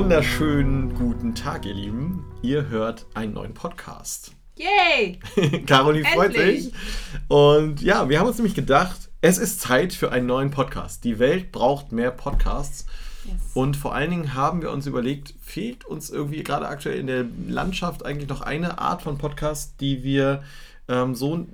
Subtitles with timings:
[0.00, 2.24] Wunderschönen guten Tag, ihr Lieben.
[2.40, 4.32] Ihr hört einen neuen Podcast.
[4.56, 5.20] Yay!
[5.66, 6.72] Caroline freut sich.
[7.28, 11.04] Und ja, wir haben uns nämlich gedacht, es ist Zeit für einen neuen Podcast.
[11.04, 12.86] Die Welt braucht mehr Podcasts.
[13.26, 13.34] Yes.
[13.52, 17.26] Und vor allen Dingen haben wir uns überlegt, fehlt uns irgendwie gerade aktuell in der
[17.46, 20.42] Landschaft eigentlich noch eine Art von Podcast, die wir
[20.90, 21.46] ähm, so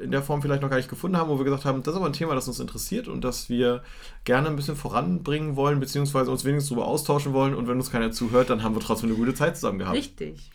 [0.00, 1.96] in der Form vielleicht noch gar nicht gefunden haben, wo wir gesagt haben, das ist
[1.98, 3.82] aber ein Thema, das uns interessiert und das wir
[4.24, 7.54] gerne ein bisschen voranbringen wollen, beziehungsweise uns wenigstens darüber austauschen wollen.
[7.54, 9.96] Und wenn uns keiner zuhört, dann haben wir trotzdem eine gute Zeit zusammen gehabt.
[9.96, 10.50] Richtig.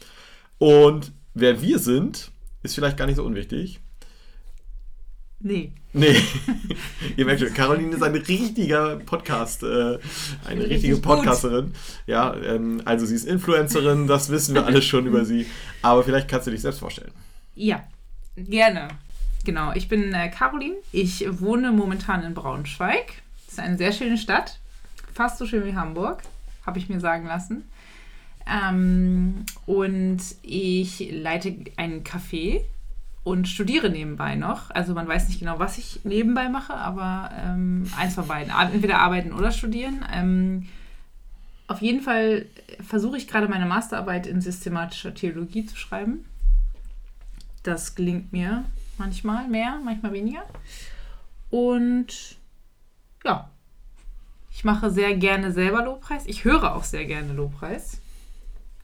[0.58, 2.32] Und wer wir sind,
[2.64, 3.80] ist vielleicht gar nicht so unwichtig.
[5.40, 5.74] Nee.
[5.94, 6.16] Nee.
[7.18, 11.66] Ihr merkt schon, Caroline ist ein richtiger Podcast, äh, eine Richtig richtige Podcasterin.
[11.66, 11.76] Gut.
[12.08, 15.46] Ja, ähm, also sie ist Influencerin, das wissen wir alles schon über sie.
[15.84, 17.12] Aber vielleicht kannst du dich selbst vorstellen.
[17.56, 17.84] Ja,
[18.36, 18.90] gerne.
[19.46, 20.76] Genau, ich bin äh, Caroline.
[20.92, 23.14] Ich wohne momentan in Braunschweig.
[23.46, 24.60] Das ist eine sehr schöne Stadt.
[25.14, 26.24] Fast so schön wie Hamburg,
[26.66, 27.64] habe ich mir sagen lassen.
[28.46, 32.62] Ähm, und ich leite einen Café
[33.24, 34.70] und studiere nebenbei noch.
[34.72, 38.54] Also man weiß nicht genau, was ich nebenbei mache, aber ähm, eins von beiden.
[38.54, 40.06] Entweder arbeiten oder studieren.
[40.14, 40.68] Ähm,
[41.68, 42.46] auf jeden Fall
[42.88, 46.26] versuche ich gerade meine Masterarbeit in systematischer Theologie zu schreiben.
[47.66, 48.64] Das gelingt mir
[48.98, 50.46] Manchmal mehr, manchmal weniger.
[51.50, 52.38] Und
[53.26, 53.50] ja,
[54.52, 56.26] ich mache sehr gerne selber Lobpreis.
[56.28, 58.00] Ich höre auch sehr gerne Lobpreis.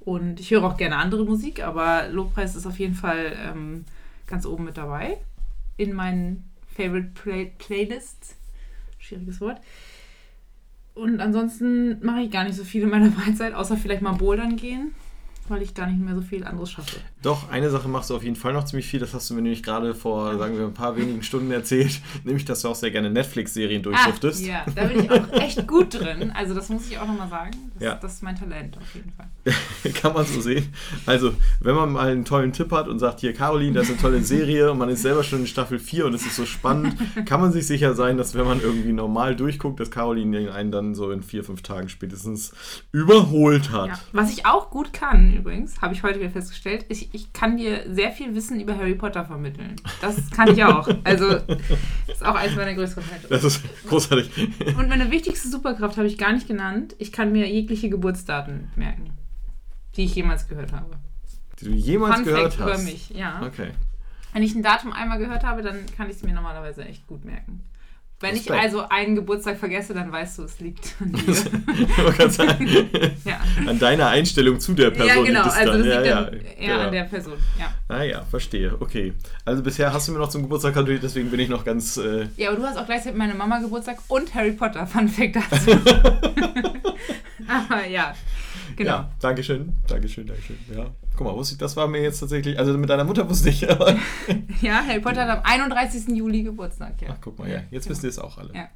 [0.01, 3.85] Und ich höre auch gerne andere Musik, aber Lobpreis ist auf jeden Fall ähm,
[4.27, 5.17] ganz oben mit dabei.
[5.77, 8.35] In meinen Favorite Play Playlists.
[8.97, 9.61] Schwieriges Wort.
[10.93, 14.57] Und ansonsten mache ich gar nicht so viel in meiner Freizeit, außer vielleicht mal bouldern
[14.57, 14.93] gehen
[15.51, 17.01] weil ich gar nicht mehr so viel anderes schaffe.
[17.21, 18.99] Doch, eine Sache machst du auf jeden Fall noch ziemlich viel.
[18.99, 22.01] Das hast du mir nämlich gerade vor, sagen wir, ein paar wenigen Stunden erzählt.
[22.23, 23.83] Nämlich, dass du auch sehr gerne Netflix-Serien.
[23.93, 26.31] Ah, ja, da bin ich auch echt gut drin.
[26.31, 27.51] Also, das muss ich auch nochmal sagen.
[27.75, 27.95] Das, ja.
[27.95, 29.93] das ist mein Talent auf jeden Fall.
[29.93, 30.73] Kann man so sehen.
[31.05, 34.01] Also, wenn man mal einen tollen Tipp hat und sagt, hier, Caroline, das ist eine
[34.01, 36.95] tolle Serie und man ist selber schon in Staffel 4 und es ist so spannend,
[37.25, 40.95] kann man sich sicher sein, dass wenn man irgendwie normal durchguckt, dass Caroline einen dann
[40.95, 42.53] so in vier, fünf Tagen spätestens
[42.91, 43.87] überholt hat.
[43.87, 43.99] Ja.
[44.11, 46.85] Was ich auch gut kann, übrigens, habe ich heute wieder festgestellt.
[46.89, 49.75] Ich, ich kann dir sehr viel Wissen über Harry Potter vermitteln.
[49.99, 50.87] Das kann ich auch.
[51.03, 51.59] Also, das
[52.07, 53.27] ist auch eines meiner größeren Talente.
[53.27, 54.29] Das ist großartig.
[54.77, 56.95] Und meine wichtigste Superkraft habe ich gar nicht genannt.
[56.99, 59.11] Ich kann mir jegliche Geburtsdaten merken,
[59.95, 60.97] die ich jemals gehört habe.
[61.59, 62.81] Die du jemals Fun gehört Fact hast?
[62.81, 63.41] über mich, ja.
[63.45, 63.71] Okay.
[64.33, 67.25] Wenn ich ein Datum einmal gehört habe, dann kann ich es mir normalerweise echt gut
[67.25, 67.63] merken.
[68.21, 68.55] Wenn Respekt.
[68.55, 71.11] ich also einen Geburtstag vergesse, dann weißt du, es liegt an
[72.17, 72.29] dir.
[72.29, 72.67] sagen,
[73.25, 73.39] ja.
[73.67, 75.25] An deiner Einstellung zu der Person.
[75.25, 75.41] Ja, genau.
[75.41, 76.79] Also das ja, liegt ja, dann eher genau.
[76.79, 77.33] an der Person.
[77.59, 77.73] Ja.
[77.87, 78.75] Ah ja, verstehe.
[78.79, 79.13] Okay.
[79.43, 81.97] Also bisher hast du mir noch zum Geburtstag gratuliert, deswegen bin ich noch ganz...
[81.97, 84.85] Äh ja, aber du hast auch gleichzeitig meine Mama Geburtstag und Harry Potter.
[84.85, 85.71] Fun Fact dazu.
[87.47, 88.13] aber ja,
[88.83, 88.97] genau.
[88.97, 89.73] Ja, Dankeschön.
[89.87, 90.57] Dankeschön, Dankeschön.
[90.75, 90.91] Ja.
[91.15, 93.69] Guck mal, wusste ich, das war mir jetzt tatsächlich, also mit deiner Mutter wusste ich.
[93.69, 93.95] Aber
[94.61, 96.15] ja, Harry Potter hat am 31.
[96.15, 97.01] Juli Geburtstag.
[97.01, 97.09] Ja.
[97.11, 97.91] Ach, guck mal, ja, jetzt ja.
[97.91, 98.53] wisst ihr es auch alle.
[98.53, 98.69] Ja,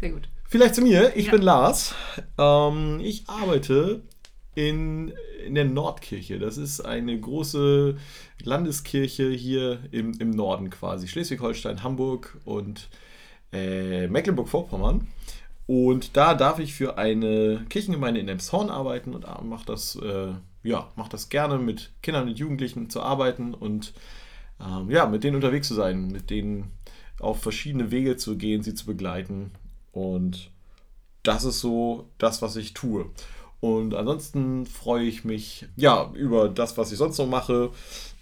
[0.00, 0.28] sehr gut.
[0.48, 1.32] Vielleicht zu mir, ich ja.
[1.32, 1.94] bin Lars.
[2.38, 4.02] Ähm, ich arbeite
[4.54, 5.12] in,
[5.44, 6.38] in der Nordkirche.
[6.38, 7.96] Das ist eine große
[8.42, 11.08] Landeskirche hier im, im Norden quasi.
[11.08, 12.88] Schleswig-Holstein, Hamburg und
[13.52, 15.06] äh, Mecklenburg-Vorpommern.
[15.66, 20.34] Und da darf ich für eine Kirchengemeinde in Emshorn arbeiten und mache das äh,
[20.66, 23.94] ja, mache das gerne, mit Kindern und Jugendlichen zu arbeiten und
[24.60, 26.72] ähm, ja, mit denen unterwegs zu sein, mit denen
[27.20, 29.52] auf verschiedene Wege zu gehen, sie zu begleiten.
[29.92, 30.50] Und
[31.22, 33.06] das ist so das, was ich tue.
[33.60, 37.70] Und ansonsten freue ich mich ja über das, was ich sonst noch mache.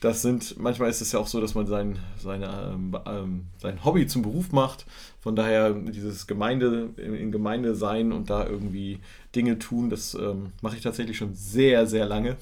[0.01, 3.85] Das sind, manchmal ist es ja auch so, dass man sein, seine, ähm, ähm, sein
[3.85, 4.87] Hobby zum Beruf macht.
[5.21, 9.01] Von daher dieses Gemeinde, in Gemeinde sein und da irgendwie
[9.35, 12.37] Dinge tun, das ähm, mache ich tatsächlich schon sehr, sehr lange.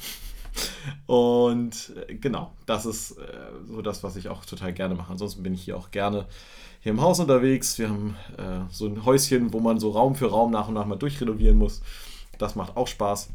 [1.06, 3.24] Und äh, genau, das ist äh,
[3.66, 5.12] so das, was ich auch total gerne mache.
[5.12, 6.26] Ansonsten bin ich hier auch gerne
[6.80, 7.78] hier im Haus unterwegs.
[7.78, 10.84] Wir haben äh, so ein Häuschen, wo man so Raum für Raum nach und nach
[10.84, 11.80] mal durchrenovieren muss.
[12.42, 13.30] Das macht auch Spaß.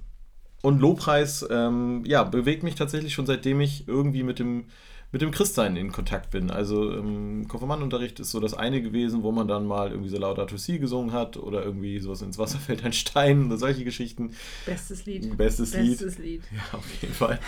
[0.61, 4.65] Und Lobpreis, ähm, ja, bewegt mich tatsächlich schon seitdem ich irgendwie mit dem,
[5.13, 6.51] mit dem Christsein in Kontakt bin.
[6.51, 10.57] Also ähm, Konfirmandenunterricht ist so das eine gewesen, wo man dann mal irgendwie so Laudato
[10.57, 14.31] Si gesungen hat oder irgendwie sowas ins Wasser fällt ein Stein oder solche Geschichten.
[14.65, 15.37] Bestes Lied.
[15.37, 16.41] Bestes, Bestes Lied.
[16.41, 16.43] Lied.
[16.51, 17.39] Ja, auf jeden Fall.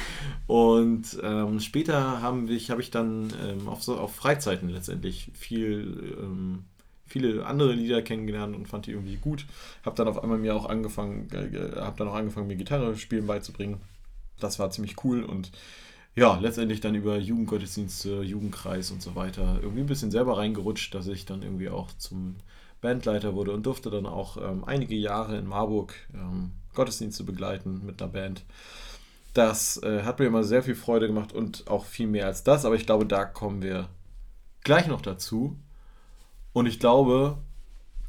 [0.48, 6.16] Und ähm, später habe ich, hab ich dann ähm, auf, so, auf Freizeiten letztendlich viel
[6.22, 6.64] ähm,
[7.10, 9.46] viele andere Lieder kennengelernt und fand die irgendwie gut.
[9.84, 13.28] Habe dann auf einmal mir auch angefangen, äh, habe dann auch angefangen, mir Gitarre spielen
[13.28, 13.82] beizubringen.
[14.40, 15.52] Das war ziemlich cool und
[16.16, 21.08] ja, letztendlich dann über Jugendgottesdienste, Jugendkreis und so weiter irgendwie ein bisschen selber reingerutscht, dass
[21.08, 22.38] ich dann irgendwie auch zum
[22.82, 28.02] Bandleiter wurde und durfte dann auch ähm, einige Jahre in Marburg ähm, Gottesdienste begleiten mit
[28.02, 28.44] einer Band.
[29.34, 32.66] Das äh, hat mir immer sehr viel Freude gemacht und auch viel mehr als das,
[32.66, 33.90] aber ich glaube, da kommen wir
[34.64, 35.58] gleich noch dazu.
[36.54, 37.38] Und ich glaube,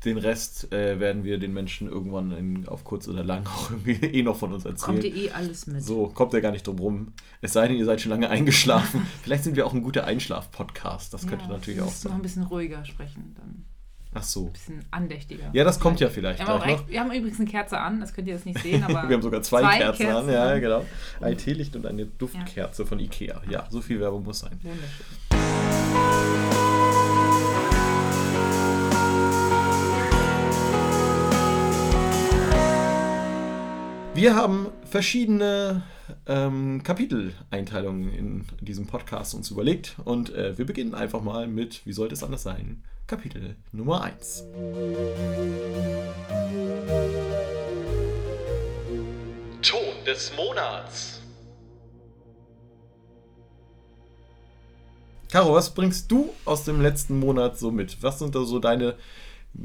[0.05, 4.23] den Rest äh, werden wir den Menschen irgendwann in, auf kurz oder lang auch eh
[4.23, 5.01] noch von uns erzählen.
[5.01, 5.83] Kommt ihr eh alles mit.
[5.83, 7.13] So, kommt ihr gar nicht drum rum.
[7.43, 9.07] Es sei denn, ihr seid schon lange eingeschlafen.
[9.23, 11.13] Vielleicht sind wir auch ein guter Einschlaf-Podcast.
[11.13, 12.13] Das könnte ja, natürlich auch noch sein.
[12.13, 13.35] ein bisschen ruhiger sprechen.
[13.37, 13.65] Dann.
[14.15, 14.47] Ach so.
[14.47, 15.51] Ein bisschen andächtiger.
[15.53, 18.13] Ja, das kommt ja vielleicht Wir haben, auch wir haben übrigens eine Kerze an, das
[18.13, 19.09] könnt ihr jetzt nicht sehen, aber.
[19.09, 20.35] wir haben sogar zwei, zwei Kerzen, Kerzen an.
[20.35, 20.85] Ja, genau.
[21.21, 23.41] Ein Teelicht und eine Duftkerze von Ikea.
[23.49, 24.59] Ja, so viel Werbung muss sein.
[24.63, 25.07] Wunderschön.
[34.21, 35.83] Wir haben verschiedene
[36.27, 41.95] ähm, Kapiteleinteilungen in diesem Podcast uns überlegt und äh, wir beginnen einfach mal mit, wie
[41.95, 44.45] sollte es anders sein, Kapitel Nummer 1.
[49.63, 51.23] Ton des Monats.
[55.33, 58.03] Caro, was bringst du aus dem letzten Monat so mit?
[58.03, 58.97] Was sind da so deine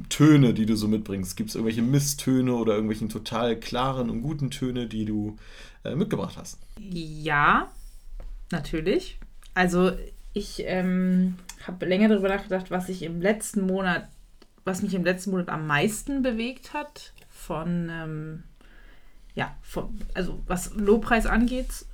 [0.10, 1.38] Töne, die du so mitbringst?
[1.38, 5.38] Gibt es irgendwelche Misstöne oder irgendwelchen total klaren und guten Töne, die du
[5.84, 6.60] äh, mitgebracht hast?
[6.80, 7.72] Ja,
[8.52, 9.20] natürlich.
[9.54, 9.92] Also
[10.34, 11.36] ich ähm,
[11.66, 14.10] habe länger darüber nachgedacht, was ich im letzten Monat,
[14.66, 18.44] was mich im letzten Monat am meisten bewegt hat von, ähm,
[19.36, 21.86] ja, von, also was Lobpreis angeht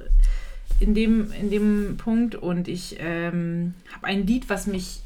[0.80, 2.36] in dem, in dem Punkt.
[2.36, 5.02] Und ich ähm, habe ein Lied, was mich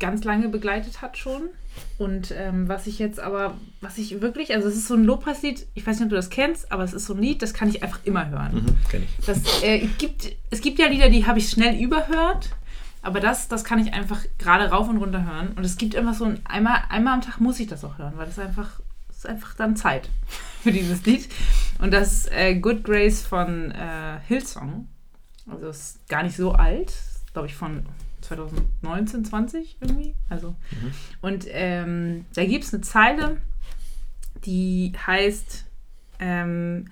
[0.00, 1.48] ganz lange begleitet hat schon.
[1.96, 5.66] Und ähm, was ich jetzt aber, was ich wirklich, also es ist so ein Lobpreislied,
[5.74, 7.68] ich weiß nicht, ob du das kennst, aber es ist so ein Lied, das kann
[7.68, 8.54] ich einfach immer hören.
[8.54, 9.26] Mhm, kenn ich.
[9.26, 12.50] Das, äh, gibt, es gibt ja Lieder, die habe ich schnell überhört,
[13.02, 15.52] aber das, das kann ich einfach gerade rauf und runter hören.
[15.56, 18.14] Und es gibt immer so ein, einmal, einmal am Tag muss ich das auch hören,
[18.16, 20.08] weil das einfach, das ist einfach dann Zeit
[20.62, 21.28] für dieses Lied.
[21.80, 24.88] Und das ist äh, Good Grace von äh, Hillsong.
[25.50, 26.92] Also ist gar nicht so alt,
[27.32, 27.86] glaube ich von
[28.20, 30.14] 2019, 20 irgendwie.
[30.28, 30.50] Also.
[30.50, 30.92] Mhm.
[31.20, 33.40] Und ähm, da gibt es eine Zeile,
[34.44, 35.64] die heißt
[36.20, 36.86] ähm,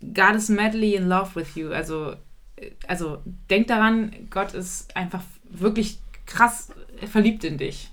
[0.00, 1.70] God is madly in love with you.
[1.70, 2.14] Also,
[2.56, 6.70] äh, also denk daran, Gott ist einfach wirklich krass
[7.06, 7.90] verliebt in dich.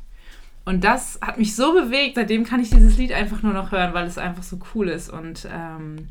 [0.66, 3.94] Und das hat mich so bewegt, seitdem kann ich dieses Lied einfach nur noch hören,
[3.94, 5.10] weil es einfach so cool ist.
[5.10, 6.10] Und ähm,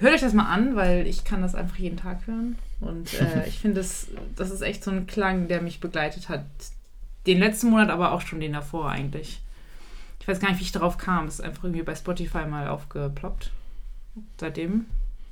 [0.00, 2.58] hört euch das mal an, weil ich kann das einfach jeden Tag hören.
[2.80, 6.44] Und äh, ich finde, das, das ist echt so ein Klang, der mich begleitet hat.
[7.26, 9.42] Den letzten Monat, aber auch schon den davor eigentlich.
[10.20, 11.26] Ich weiß gar nicht, wie ich darauf kam.
[11.26, 13.50] Es ist einfach irgendwie bei Spotify mal aufgeploppt.
[14.40, 14.86] Seitdem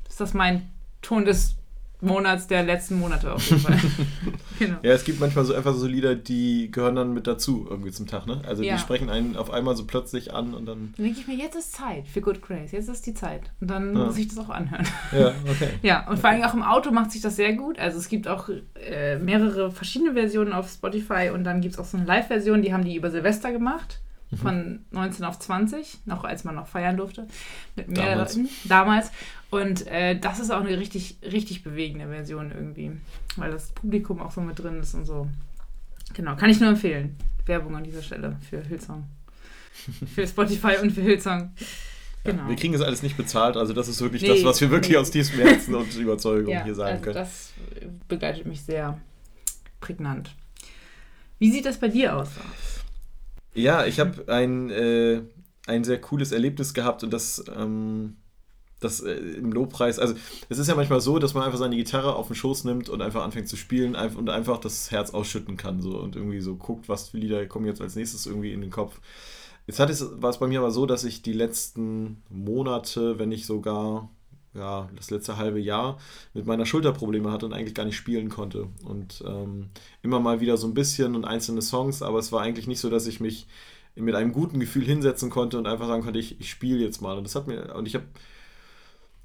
[0.09, 0.69] ist das mein
[1.03, 1.57] Ton des
[2.05, 3.79] Monats der letzten Monate auf jeden Fall.
[4.59, 4.77] genau.
[4.83, 8.07] Ja, es gibt manchmal so einfach so Lieder, die gehören dann mit dazu irgendwie zum
[8.07, 8.41] Tag, ne?
[8.47, 8.75] Also Ja.
[8.75, 10.93] die sprechen einen auf einmal so plötzlich an und dann.
[10.97, 12.73] Dann denke ich mir, jetzt ist Zeit für Good Grace.
[12.73, 13.51] Jetzt ist die Zeit.
[13.61, 14.05] Und dann Ja.
[14.05, 14.87] muss ich das auch anhören.
[15.13, 15.69] Ja, okay.
[15.83, 17.79] Ja, und vor allem auch im Auto macht sich das sehr gut.
[17.79, 21.85] Also es gibt auch äh, mehrere verschiedene Versionen auf Spotify und dann gibt es auch
[21.85, 24.01] so eine Live-Version, die haben die über Silvester gemacht.
[24.43, 27.29] Von 19 auf 20, noch als man noch feiern durfte.
[27.77, 28.35] Mit mehr Damals.
[28.37, 28.49] Leuten.
[28.65, 29.11] Damals.
[29.55, 32.91] Und äh, das ist auch eine richtig, richtig bewegende Version irgendwie.
[33.37, 35.29] Weil das Publikum auch so mit drin ist und so.
[36.13, 37.15] Genau, kann ich nur empfehlen.
[37.47, 39.05] Werbung an dieser Stelle für Hillsong.
[40.15, 41.53] für Spotify und für Hillsong.
[42.25, 42.43] Genau.
[42.43, 44.71] Ja, wir kriegen das alles nicht bezahlt, also das ist wirklich Nee, das, was wir
[44.71, 44.97] wirklich nee.
[44.97, 47.15] aus tiefstem Herzen und Überzeugung Ja, hier sagen also können.
[47.15, 47.53] das
[48.09, 48.99] begleitet mich sehr
[49.81, 50.35] prägnant.
[51.39, 52.31] Wie sieht das bei dir aus?
[53.55, 55.21] Ja, ich habe ein, äh,
[55.67, 58.17] ein sehr cooles Erlebnis gehabt und das, ähm,
[58.85, 60.15] das äh, im Lobpreis, also
[60.49, 63.03] es ist ja manchmal so, dass man einfach seine Gitarre auf den Schoß nimmt und
[63.03, 66.89] einfach anfängt zu spielen und einfach das Herz ausschütten kann so und irgendwie so guckt,
[66.89, 69.01] was für Lieder kommen jetzt als nächstes irgendwie in den Kopf.
[69.67, 73.31] Jetzt hat es, war es bei mir aber so, dass ich die letzten Monate, wenn
[73.31, 74.11] nicht sogar
[74.55, 75.99] ja, das letzte halbe Jahr
[76.33, 78.69] mit meiner Schulter Probleme hatte und eigentlich gar nicht spielen konnte.
[78.85, 79.71] Und ähm,
[80.03, 82.89] immer mal wieder so ein bisschen und einzelne Songs, aber es war eigentlich nicht so,
[82.89, 83.47] dass ich mich
[83.97, 87.17] mit einem guten Gefühl hinsetzen konnte und einfach sagen konnte, ich, ich spiele jetzt mal.
[87.17, 88.07] Und das hat mir, und ich habe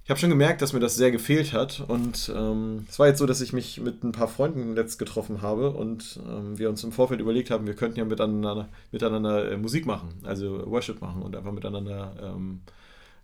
[0.09, 1.85] ich habe schon gemerkt, dass mir das sehr gefehlt hat.
[1.87, 5.43] Und ähm, es war jetzt so, dass ich mich mit ein paar Freunden letzt getroffen
[5.43, 9.57] habe und ähm, wir uns im Vorfeld überlegt haben, wir könnten ja miteinander, miteinander äh,
[9.57, 12.61] Musik machen, also Worship machen und einfach miteinander ähm,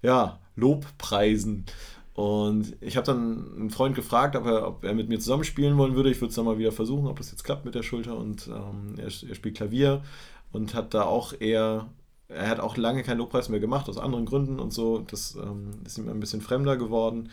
[0.04, 1.66] ja, Lobpreisen.
[2.14, 5.80] Und ich habe dann einen Freund gefragt, ob er, ob er mit mir zusammen spielen
[5.80, 6.12] wollen würde.
[6.12, 8.16] Ich würde es dann mal wieder versuchen, ob das jetzt klappt mit der Schulter.
[8.16, 10.04] Und ähm, er, er spielt Klavier
[10.52, 11.88] und hat da auch eher,
[12.28, 15.00] er hat auch lange keinen Lobpreis mehr gemacht, aus anderen Gründen und so.
[15.00, 17.30] Das ähm, ist ihm ein bisschen fremder geworden.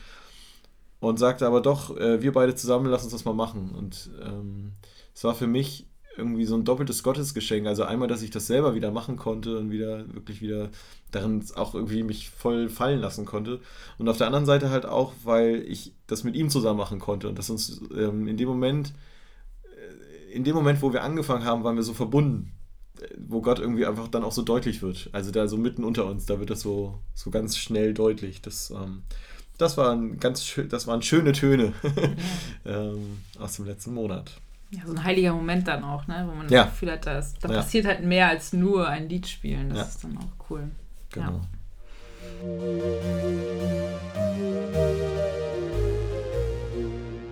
[1.00, 3.72] Und sagte aber doch, äh, wir beide zusammen, lass uns das mal machen.
[3.76, 4.72] Und ähm,
[5.14, 7.66] es war für mich irgendwie so ein doppeltes Gottesgeschenk.
[7.66, 10.70] Also einmal, dass ich das selber wieder machen konnte und wieder wirklich wieder
[11.10, 13.60] darin auch irgendwie mich voll fallen lassen konnte.
[13.98, 17.28] Und auf der anderen Seite halt auch, weil ich das mit ihm zusammen machen konnte
[17.28, 18.92] und dass uns ähm, in dem Moment,
[19.64, 22.52] äh, in dem Moment, wo wir angefangen haben, waren wir so verbunden
[23.18, 25.10] wo Gott irgendwie einfach dann auch so deutlich wird.
[25.12, 28.42] Also da so mitten unter uns, da wird das so, so ganz schnell deutlich.
[28.42, 29.02] Das, ähm,
[29.58, 31.72] das waren ganz das waren schöne Töne
[32.64, 34.32] ähm, aus dem letzten Monat.
[34.70, 36.26] Ja, so ein heiliger Moment dann auch, ne?
[36.28, 36.64] wo man ja.
[36.64, 37.56] das Gefühl hat, da, ist, da ja.
[37.56, 39.68] passiert halt mehr als nur ein Lied spielen.
[39.68, 39.84] Das ja.
[39.84, 40.70] ist dann auch cool.
[41.10, 41.42] Genau.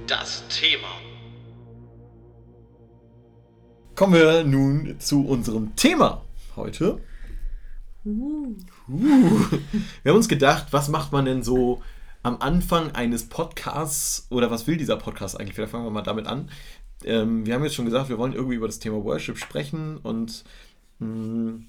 [0.07, 1.10] Das Thema.
[4.01, 6.25] Kommen wir nun zu unserem Thema
[6.57, 7.03] heute.
[8.07, 8.57] Uh.
[8.89, 9.41] Uh.
[10.03, 11.83] Wir haben uns gedacht, was macht man denn so
[12.23, 15.55] am Anfang eines Podcasts oder was will dieser Podcast eigentlich?
[15.55, 16.49] Vielleicht fangen wir mal damit an.
[17.05, 20.45] Ähm, wir haben jetzt schon gesagt, wir wollen irgendwie über das Thema Worship sprechen und
[21.01, 21.67] mh, hm,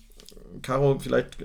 [0.62, 1.38] Caro, vielleicht,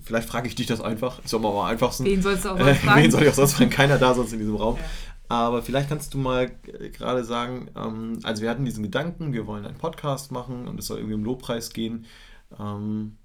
[0.00, 1.22] vielleicht frage ich dich das einfach.
[1.22, 2.06] Ist doch mal am einfachsten.
[2.06, 3.02] Wen sollst du auch sonst fragen?
[3.02, 3.68] Wen soll ich auch sonst fragen?
[3.68, 4.78] Keiner da sonst in diesem Raum.
[5.30, 6.50] Aber vielleicht kannst du mal
[6.92, 10.88] gerade sagen, ähm, also wir hatten diesen Gedanken, wir wollen einen Podcast machen und es
[10.88, 12.06] soll irgendwie um Lobpreis gehen.
[12.58, 13.16] Ähm,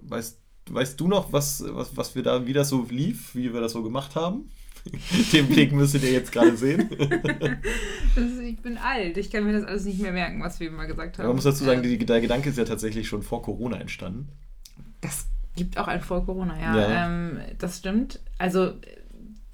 [0.00, 3.60] weißt, weißt du noch, was, was, was wir da, wie das so lief, wie wir
[3.60, 4.48] das so gemacht haben?
[5.32, 6.88] Den Blick müsstet ihr jetzt gerade sehen.
[8.14, 10.86] Ist, ich bin alt, ich kann mir das alles nicht mehr merken, was wir immer
[10.86, 11.26] gesagt haben.
[11.26, 14.28] man muss dazu sagen, die, der Gedanke ist ja tatsächlich schon vor Corona entstanden.
[15.00, 16.76] Das gibt auch ein vor Corona, ja.
[16.76, 17.06] ja.
[17.06, 18.20] Ähm, das stimmt.
[18.38, 18.74] Also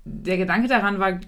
[0.04, 1.18] der Gedanke daran war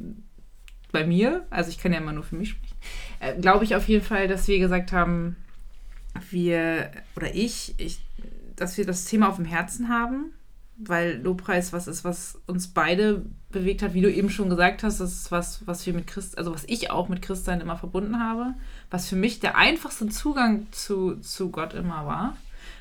[0.96, 2.76] bei mir, also ich kann ja immer nur für mich sprechen,
[3.20, 5.36] äh, glaube ich auf jeden Fall, dass wir gesagt haben,
[6.30, 8.00] wir oder ich, ich,
[8.56, 10.32] dass wir das Thema auf dem Herzen haben,
[10.78, 15.00] weil Lobpreis was ist, was uns beide bewegt hat, wie du eben schon gesagt hast,
[15.00, 18.18] das ist was, was wir mit Christ, also was ich auch mit Christsein immer verbunden
[18.18, 18.54] habe,
[18.90, 22.38] was für mich der einfachste Zugang zu, zu Gott immer war.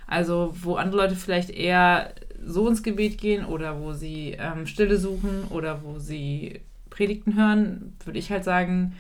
[0.08, 2.14] Also wo andere Leute vielleicht eher
[2.46, 6.62] so ins Gebet gehen oder wo sie ähm, Stille suchen oder wo sie
[6.96, 8.96] Predigten hören, würde ich halt sagen,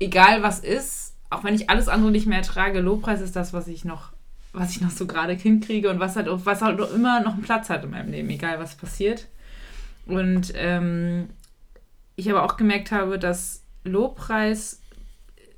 [0.00, 3.68] egal was ist, auch wenn ich alles andere nicht mehr ertrage, Lobpreis ist das, was
[3.68, 4.12] ich noch,
[4.52, 7.70] was ich noch so gerade hinkriege und was halt, was halt immer noch einen Platz
[7.70, 9.28] hat in meinem Leben, egal was passiert.
[10.06, 11.30] Und ähm,
[12.16, 14.80] ich aber auch gemerkt habe, dass Lobpreis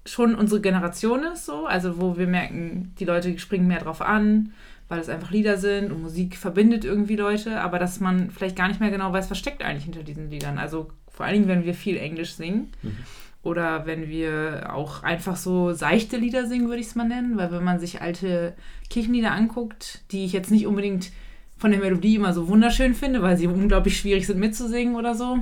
[0.07, 4.53] schon unsere Generation ist, so, also wo wir merken, die Leute springen mehr drauf an,
[4.89, 8.69] weil es einfach Lieder sind und Musik verbindet irgendwie Leute, aber dass man vielleicht gar
[8.69, 10.59] nicht mehr genau weiß, was steckt eigentlich hinter diesen Liedern.
[10.59, 10.91] Also
[11.23, 12.73] vor allen Dingen, wenn wir viel Englisch singen.
[12.83, 12.97] Mhm.
[13.45, 17.37] Oder wenn wir auch einfach so seichte Lieder singen, würde ich es mal nennen.
[17.37, 18.55] Weil wenn man sich alte
[18.91, 21.13] Kirchenlieder anguckt, die ich jetzt nicht unbedingt
[21.57, 25.39] von der Melodie immer so wunderschön finde, weil sie unglaublich schwierig sind mitzusingen oder so.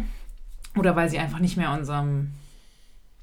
[0.77, 2.33] Oder weil sie einfach nicht mehr unserem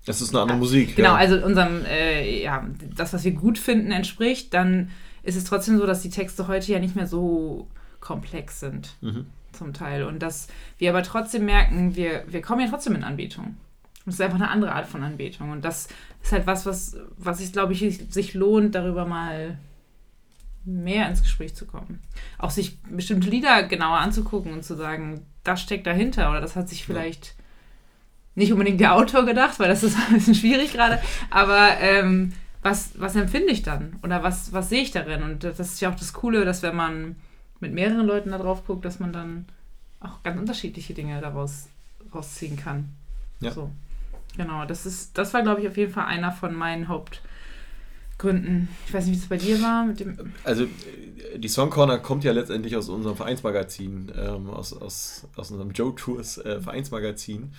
[0.07, 0.95] das ist eine andere Musik.
[0.95, 1.15] Genau, ja.
[1.15, 4.89] also unserem, äh, ja, das, was wir gut finden, entspricht, dann
[5.21, 7.67] ist es trotzdem so, dass die Texte heute ja nicht mehr so
[7.99, 8.95] komplex sind.
[9.01, 10.03] Mhm zum Teil.
[10.03, 10.47] Und dass
[10.77, 13.57] wir aber trotzdem merken, wir, wir kommen ja trotzdem in Anbetung.
[14.05, 15.51] Und es ist einfach eine andere Art von Anbetung.
[15.51, 15.89] Und das
[16.23, 19.57] ist halt was, was, was ich, glaube ich, sich lohnt, darüber mal
[20.63, 22.01] mehr ins Gespräch zu kommen.
[22.37, 26.69] Auch sich bestimmte Lieder genauer anzugucken und zu sagen, das steckt dahinter oder das hat
[26.69, 27.35] sich vielleicht
[28.35, 32.91] nicht unbedingt der Autor gedacht, weil das ist ein bisschen schwierig gerade, aber ähm, was,
[32.97, 35.23] was empfinde ich dann oder was, was sehe ich darin?
[35.23, 37.15] Und das ist ja auch das Coole, dass wenn man
[37.59, 39.45] mit mehreren Leuten da drauf guckt, dass man dann
[39.99, 41.67] auch ganz unterschiedliche Dinge daraus
[42.13, 42.89] rausziehen kann.
[43.39, 43.51] Ja.
[43.51, 43.71] So.
[44.35, 48.69] Genau, das ist, das war, glaube ich, auf jeden Fall einer von meinen Hauptgründen.
[48.85, 49.85] Ich weiß nicht, wie es bei dir war.
[49.85, 50.67] Mit dem also
[51.35, 55.95] die Song Corner kommt ja letztendlich aus unserem Vereinsmagazin, ähm, aus, aus, aus unserem Joe
[55.95, 57.53] Tours äh, Vereinsmagazin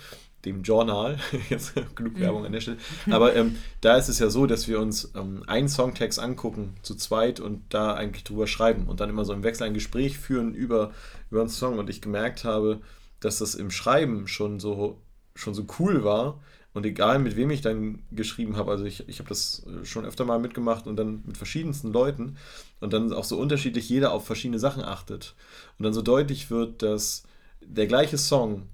[0.44, 1.18] dem Journal,
[1.48, 2.20] jetzt genug mhm.
[2.20, 2.78] Werbung an der Stelle,
[3.10, 6.94] aber ähm, da ist es ja so, dass wir uns ähm, einen Songtext angucken, zu
[6.94, 10.54] zweit und da eigentlich drüber schreiben und dann immer so im Wechsel ein Gespräch führen
[10.54, 10.92] über,
[11.30, 11.78] über einen Song.
[11.78, 12.80] Und ich gemerkt habe,
[13.20, 15.00] dass das im Schreiben schon so,
[15.34, 16.40] schon so cool war.
[16.74, 20.04] Und egal mit wem ich dann geschrieben habe, also ich, ich habe das äh, schon
[20.04, 22.36] öfter mal mitgemacht und dann mit verschiedensten Leuten.
[22.80, 25.34] Und dann auch so unterschiedlich jeder auf verschiedene Sachen achtet.
[25.78, 27.24] Und dann so deutlich wird, dass
[27.60, 28.68] der gleiche Song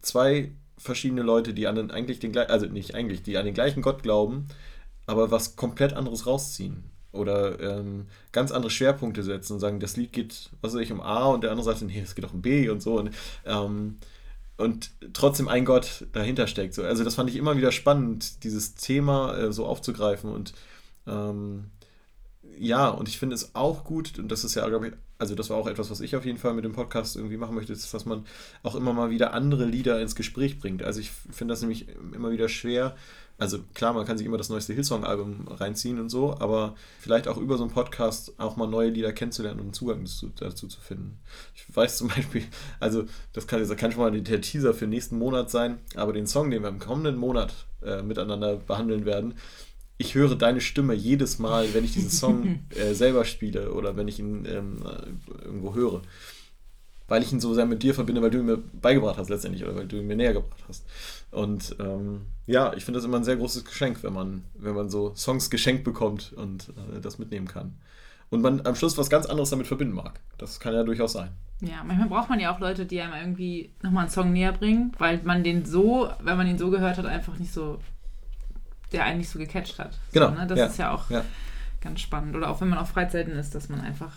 [0.00, 0.52] zwei
[0.84, 3.80] verschiedene Leute, die an den, eigentlich den gleichen, also nicht eigentlich, die an den gleichen
[3.80, 4.46] Gott glauben,
[5.06, 6.84] aber was komplett anderes rausziehen.
[7.10, 11.00] Oder ähm, ganz andere Schwerpunkte setzen und sagen, das Lied geht, was weiß ich, um
[11.00, 12.98] A und der andere sagt, nee, es geht auch um B und so.
[12.98, 13.10] Und,
[13.46, 13.98] ähm,
[14.58, 16.74] und trotzdem ein Gott dahinter steckt.
[16.74, 16.82] So.
[16.82, 20.30] Also das fand ich immer wieder spannend, dieses Thema äh, so aufzugreifen.
[20.32, 20.52] Und
[21.06, 21.70] ähm,
[22.58, 25.50] ja, und ich finde es auch gut, und das ist ja, glaube ich, also das
[25.50, 27.92] war auch etwas, was ich auf jeden Fall mit dem Podcast irgendwie machen möchte, ist,
[27.94, 28.24] dass man
[28.62, 30.82] auch immer mal wieder andere Lieder ins Gespräch bringt.
[30.82, 32.96] Also ich finde das nämlich immer wieder schwer.
[33.36, 37.36] Also klar, man kann sich immer das neueste Hillsong-Album reinziehen und so, aber vielleicht auch
[37.36, 40.80] über so einen Podcast auch mal neue Lieder kennenzulernen und einen Zugang dazu, dazu zu
[40.80, 41.18] finden.
[41.54, 42.44] Ich weiß zum Beispiel,
[42.78, 46.28] also das kann, das kann schon mal der Teaser für nächsten Monat sein, aber den
[46.28, 49.34] Song, den wir im kommenden Monat äh, miteinander behandeln werden,
[49.96, 54.08] ich höre deine Stimme jedes Mal, wenn ich diesen Song äh, selber spiele oder wenn
[54.08, 54.82] ich ihn ähm,
[55.44, 56.02] irgendwo höre.
[57.06, 59.62] Weil ich ihn so sehr mit dir verbinde, weil du ihn mir beigebracht hast letztendlich
[59.62, 60.86] oder weil du ihn mir näher gebracht hast.
[61.30, 64.88] Und ähm, ja, ich finde das immer ein sehr großes Geschenk, wenn man, wenn man
[64.88, 67.74] so Songs geschenkt bekommt und äh, das mitnehmen kann.
[68.30, 70.18] Und man am Schluss was ganz anderes damit verbinden mag.
[70.38, 71.30] Das kann ja durchaus sein.
[71.60, 74.92] Ja, manchmal braucht man ja auch Leute, die einem irgendwie nochmal einen Song näher bringen,
[74.98, 77.78] weil man den so, wenn man ihn so gehört hat, einfach nicht so
[78.94, 79.98] der eigentlich so gecatcht hat.
[80.12, 80.28] Genau.
[80.28, 80.46] So, ne?
[80.46, 80.66] Das ja.
[80.66, 81.24] ist ja auch ja.
[81.80, 82.34] ganz spannend.
[82.36, 84.12] Oder auch wenn man auf Freizeiten ist, dass man einfach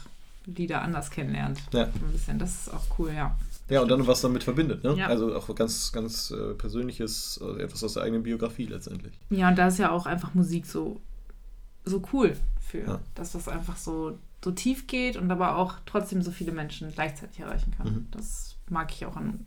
[0.46, 1.60] Lieder anders kennenlernt.
[1.74, 1.84] Ja.
[1.84, 2.39] Ein bisschen.
[2.39, 3.36] Das ist auch cool, ja.
[3.69, 4.96] Ja, und dann was damit verbindet, ne?
[4.96, 5.07] Ja.
[5.07, 9.19] Also auch ganz, ganz äh, persönliches, äh, etwas aus der eigenen Biografie letztendlich.
[9.29, 11.01] Ja, und da ist ja auch einfach Musik so,
[11.84, 13.00] so cool für, Ja.
[13.15, 17.41] dass das einfach so, so tief geht und aber auch trotzdem so viele Menschen gleichzeitig
[17.41, 17.88] erreichen kann.
[17.88, 18.07] Mhm.
[18.12, 19.46] Das mag ich auch an,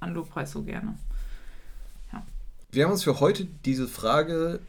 [0.00, 0.96] an Lobpreis so gerne.
[2.72, 4.60] Wir haben uns für heute diese Frage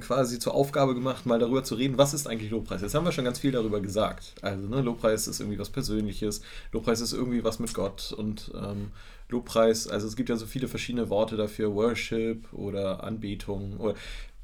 [0.00, 2.82] quasi zur Aufgabe gemacht, mal darüber zu reden, was ist eigentlich Lobpreis?
[2.82, 4.34] Jetzt haben wir schon ganz viel darüber gesagt.
[4.42, 8.90] Also, ne, Lobpreis ist irgendwie was Persönliches, Lobpreis ist irgendwie was mit Gott und ähm,
[9.28, 13.94] Lobpreis, also es gibt ja so viele verschiedene Worte dafür, Worship oder Anbetung oder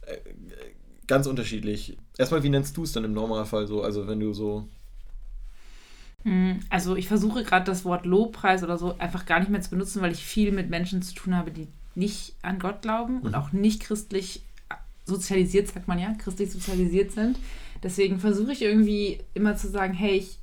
[0.06, 0.16] äh,
[1.06, 1.98] ganz unterschiedlich.
[2.16, 3.82] Erstmal, wie nennst du es dann im Normalfall so?
[3.82, 4.66] Also, wenn du so.
[6.24, 9.70] Hm, Also ich versuche gerade das Wort Lobpreis oder so einfach gar nicht mehr zu
[9.70, 13.30] benutzen, weil ich viel mit Menschen zu tun habe, die nicht an Gott glauben und
[13.30, 13.34] Mhm.
[13.34, 14.42] auch nicht christlich
[15.04, 17.38] sozialisiert, sagt man ja, christlich sozialisiert sind.
[17.82, 20.38] Deswegen versuche ich irgendwie immer zu sagen, hey, ich,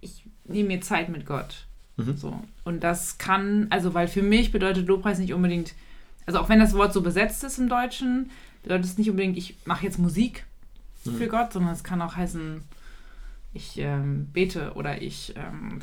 [0.00, 1.66] ich nehme mir Zeit mit Gott.
[1.96, 2.16] Mhm.
[2.16, 2.42] So.
[2.64, 5.74] Und das kann, also weil für mich bedeutet Lobpreis nicht unbedingt,
[6.26, 8.30] also auch wenn das Wort so besetzt ist im Deutschen,
[8.62, 10.44] bedeutet es nicht unbedingt, ich mache jetzt Musik
[11.04, 11.16] Mhm.
[11.16, 12.62] für Gott, sondern es kann auch heißen,
[13.54, 15.80] ich ähm, bete oder ich, ähm,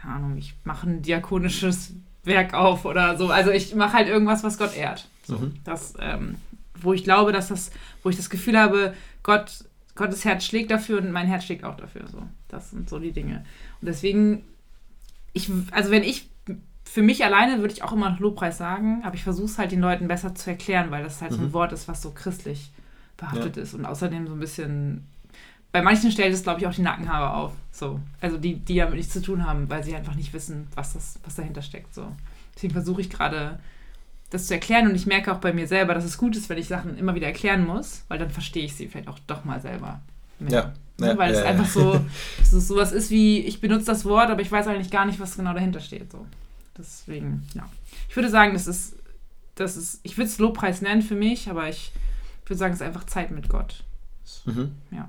[0.00, 1.92] keine Ahnung, ich mache ein diakonisches
[2.24, 3.28] Werk auf oder so.
[3.30, 5.08] Also ich mache halt irgendwas, was Gott ehrt.
[5.24, 5.54] So, Mhm.
[5.64, 6.36] das, ähm,
[6.80, 7.70] wo ich glaube, dass das,
[8.02, 11.76] wo ich das Gefühl habe, Gott, Gottes Herz schlägt dafür und mein Herz schlägt auch
[11.76, 12.02] dafür.
[12.10, 13.44] So, das sind so die Dinge.
[13.80, 14.44] Und deswegen,
[15.32, 16.28] ich, also wenn ich
[16.84, 19.70] für mich alleine würde ich auch immer noch Lobpreis sagen, aber ich versuche es halt
[19.72, 21.52] den Leuten besser zu erklären, weil das halt so ein Mhm.
[21.52, 22.70] Wort ist, was so christlich
[23.16, 25.06] behaftet ist und außerdem so ein bisschen.
[25.72, 27.52] Bei manchen stellt es, glaube ich, auch die Nackenhaare auf.
[27.70, 28.00] So.
[28.20, 31.18] Also die, die damit nichts zu tun haben, weil sie einfach nicht wissen, was, das,
[31.24, 31.94] was dahinter steckt.
[31.94, 32.10] So.
[32.54, 33.60] Deswegen versuche ich gerade,
[34.30, 36.58] das zu erklären und ich merke auch bei mir selber, dass es gut ist, wenn
[36.58, 39.60] ich Sachen immer wieder erklären muss, weil dann verstehe ich sie vielleicht auch doch mal
[39.60, 40.00] selber.
[40.38, 40.50] mehr.
[40.50, 40.72] Ja.
[40.98, 41.12] Ne?
[41.12, 41.50] Ja, weil es ja, ja.
[41.50, 42.04] einfach so,
[42.44, 45.36] so sowas ist wie, ich benutze das Wort, aber ich weiß eigentlich gar nicht, was
[45.36, 46.12] genau dahinter steht.
[46.12, 46.26] So.
[46.76, 47.68] Deswegen, ja.
[48.08, 48.96] Ich würde sagen, das ist,
[49.54, 51.92] das ist, ich würde es Lobpreis nennen für mich, aber ich
[52.44, 53.84] würde sagen, es ist einfach Zeit mit Gott.
[54.44, 54.72] Mhm.
[54.90, 55.08] Ja.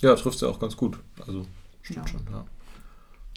[0.00, 0.98] Ja, trifft ja auch ganz gut.
[1.26, 1.46] Also,
[1.82, 2.12] stimmt Ja.
[2.12, 2.44] schon, ja.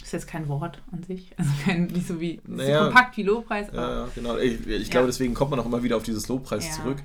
[0.02, 1.32] Ist jetzt kein Wort an sich.
[1.38, 2.78] Also kein, nicht so wie Naja.
[2.78, 4.36] so kompakt wie Lobpreis, aber Ja, genau.
[4.38, 5.06] Ich, ich glaube, Ja.
[5.06, 6.72] deswegen kommt man auch immer wieder auf dieses Lobpreis Ja.
[6.82, 6.98] zurück.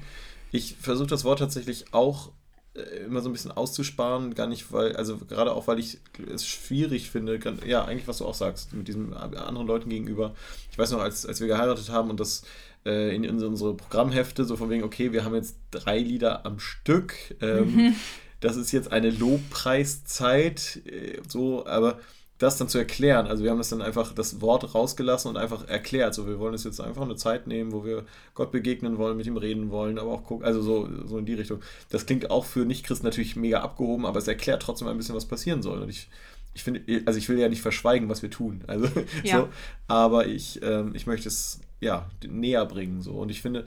[0.51, 2.31] Ich versuche das Wort tatsächlich auch
[2.73, 5.97] äh, immer so ein bisschen auszusparen, gar nicht, weil, also gerade auch, weil ich
[6.33, 10.33] es schwierig finde, ja, eigentlich, was du auch sagst, mit diesen anderen Leuten gegenüber.
[10.71, 12.43] Ich weiß noch, als, als wir geheiratet haben und das
[12.85, 16.59] äh, in, in unsere Programmhefte, so von wegen, okay, wir haben jetzt drei Lieder am
[16.59, 17.95] Stück, ähm,
[18.45, 21.99] das ist jetzt eine Lobpreiszeit, äh, so, aber
[22.37, 25.67] das dann zu erklären, also wir haben das dann einfach das Wort rausgelassen und einfach
[25.67, 29.15] erklärt, so wir wollen uns jetzt einfach eine Zeit nehmen, wo wir Gott begegnen wollen,
[29.15, 31.61] mit ihm reden wollen, aber auch gucken, also so, so in die Richtung.
[31.89, 35.25] Das klingt auch für Nicht-Christen natürlich mega abgehoben, aber es erklärt trotzdem ein bisschen, was
[35.25, 36.09] passieren soll und ich
[36.53, 38.87] ich finde, also ich will ja nicht verschweigen, was wir tun, also
[39.23, 39.41] Ja.
[39.41, 39.49] so,
[39.87, 43.65] aber ich, ähm, ich möchte es ja näher bringen, so und ich finde,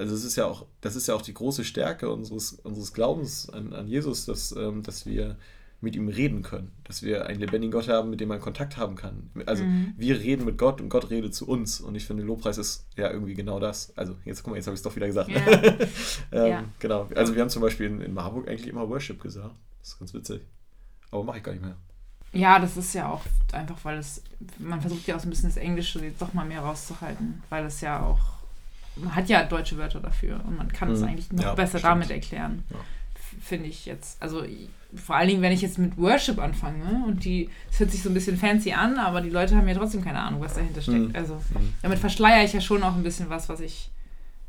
[0.00, 3.48] also es ist ja auch, das ist ja auch die große Stärke unseres, unseres Glaubens
[3.50, 5.36] an, an Jesus, dass, ähm, dass wir
[5.82, 8.96] mit ihm reden können, dass wir einen lebendigen Gott haben, mit dem man Kontakt haben
[8.96, 9.30] kann.
[9.46, 9.94] Also Mhm.
[9.96, 13.10] wir reden mit Gott und Gott redet zu uns und ich finde, Lobpreis ist ja
[13.10, 13.96] irgendwie genau das.
[13.96, 15.30] Also jetzt guck mal, jetzt habe ich es doch wieder gesagt.
[15.30, 15.40] Ja.
[16.32, 16.64] ähm, Ja.
[16.80, 17.08] Genau.
[17.14, 19.54] Also wir haben zum Beispiel in, in Marburg eigentlich immer Worship gesagt.
[19.80, 20.42] Das ist ganz witzig.
[21.10, 21.76] Aber mache ich gar nicht mehr.
[22.32, 24.22] Ja, das ist ja auch einfach, weil es,
[24.58, 27.64] man versucht ja auch so ein bisschen das Englische jetzt doch mal mehr rauszuhalten, weil
[27.64, 28.20] es ja auch,
[29.02, 31.08] man hat ja deutsche Wörter dafür und man kann es Mhm.
[31.08, 31.92] eigentlich noch Ja, besser stimmt.
[31.92, 32.76] damit erklären, Ja.
[32.76, 34.20] f- finde ich jetzt.
[34.22, 34.44] Also
[34.96, 38.10] vor allen Dingen, wenn ich jetzt mit Worship anfange und die, es hört sich so
[38.10, 40.98] ein bisschen fancy an, aber die Leute haben ja trotzdem keine Ahnung, was dahinter steckt.
[41.10, 41.14] Mhm.
[41.16, 41.74] Also Mhm.
[41.82, 43.90] damit verschleiere ich ja schon auch ein bisschen was, was ich,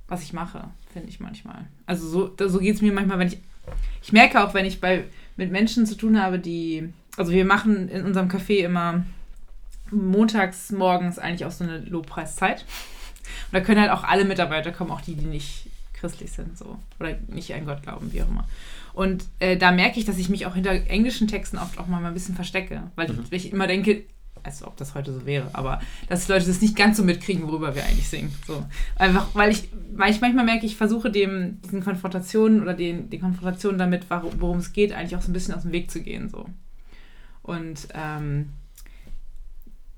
[0.07, 1.65] was ich mache, finde ich manchmal.
[1.85, 3.37] Also so, da- so geht es mir manchmal, wenn ich.
[4.01, 5.03] Ich merke auch, wenn ich bei,
[5.37, 9.03] mit Menschen zu tun habe, die also wir machen in unserem Café immer
[9.91, 12.65] montags morgens eigentlich auch so eine Lobpreiszeit.
[13.51, 16.79] Und da können halt auch alle Mitarbeiter kommen, auch die, die nicht christlich sind, so.
[16.99, 18.47] Oder nicht an Gott glauben, wie auch immer.
[18.93, 22.03] Und äh, da merke ich, dass ich mich auch hinter englischen Texten oft auch mal
[22.03, 22.83] ein bisschen verstecke.
[22.95, 23.25] Weil mhm.
[23.29, 24.03] ich, immer denke,
[24.43, 27.75] als ob das heute so wäre, aber dass Leute das nicht ganz so mitkriegen, worüber
[27.75, 28.33] wir eigentlich singen.
[28.47, 28.65] So.
[28.95, 33.21] Einfach, weil ich, weil ich manchmal merke, ich versuche dem, diesen Konfrontationen oder den, den
[33.21, 36.29] Konfrontationen damit, worum es geht, eigentlich auch so ein bisschen aus dem Weg zu gehen.
[36.29, 36.47] So.
[37.43, 38.49] Und ähm,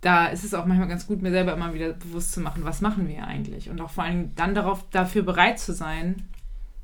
[0.04, 2.82] da ist es auch manchmal ganz gut, mir selber immer wieder bewusst zu machen, was
[2.82, 3.70] machen wir eigentlich?
[3.70, 6.28] Und auch vor allem dann darauf, dafür bereit zu sein,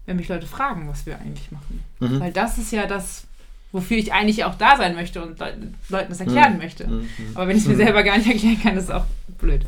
[0.05, 1.84] wenn mich Leute fragen, was wir eigentlich machen.
[1.99, 2.21] Mhm.
[2.21, 3.27] Weil das ist ja das,
[3.73, 6.60] wofür ich eigentlich auch da sein möchte und Leuten das erklären mhm.
[6.60, 6.88] möchte.
[6.88, 7.10] Mhm.
[7.36, 7.79] Aber wenn ich es mir mhm.
[7.79, 9.05] selber gar nicht erklären kann, ist es auch
[9.38, 9.65] blöd.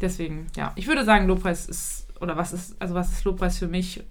[0.00, 3.68] Deswegen, ja, ich würde sagen, Lobpreis ist, oder was ist, also was ist Lobpreis für
[3.68, 4.02] mich?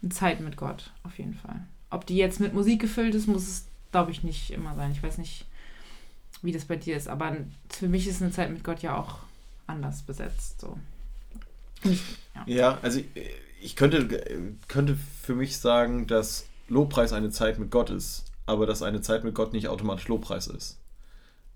[0.00, 1.60] Eine Zeit mit Gott, auf jeden Fall.
[1.90, 4.92] Ob die jetzt mit Musik gefüllt ist, muss es, glaube ich, nicht immer sein.
[4.92, 5.46] Ich weiß nicht,
[6.42, 7.08] wie das bei dir ist.
[7.08, 7.36] Aber
[7.68, 9.20] für mich ist eine Zeit mit Gott ja auch
[9.66, 10.60] anders besetzt.
[10.60, 10.78] So.
[11.84, 12.02] Ich,
[12.34, 12.44] ja.
[12.46, 12.78] ja.
[12.82, 13.06] also ich,
[13.60, 14.08] ich könnte,
[14.68, 19.24] könnte für mich sagen, dass Lobpreis eine Zeit mit Gott ist, aber dass eine Zeit
[19.24, 20.78] mit Gott nicht automatisch Lobpreis ist.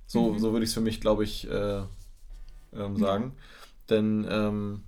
[0.07, 0.39] So, mhm.
[0.39, 1.83] so würde ich es für mich, glaube ich, äh,
[2.75, 3.33] ähm, sagen.
[3.35, 3.97] Ja.
[3.97, 4.83] Denn, ähm,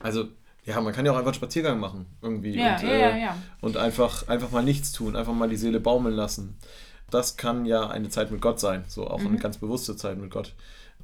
[0.00, 0.28] also,
[0.64, 2.56] ja, man kann ja auch einfach einen Spaziergang machen, irgendwie.
[2.56, 6.16] Ja, und, ja, äh, und einfach, einfach mal nichts tun, einfach mal die Seele baumeln
[6.16, 6.58] lassen
[7.10, 9.28] das kann ja eine Zeit mit Gott sein, so auch mhm.
[9.28, 10.54] eine ganz bewusste Zeit mit Gott.